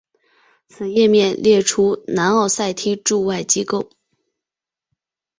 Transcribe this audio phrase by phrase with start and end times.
[0.67, 3.91] 此页面列出南奥塞梯驻外机构。